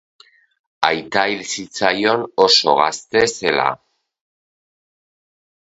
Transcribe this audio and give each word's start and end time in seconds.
Aita 0.87 1.25
hil 1.31 1.43
zitzaion 1.51 2.25
oso 2.47 2.75
gazte 2.81 3.25
zela. 3.35 3.71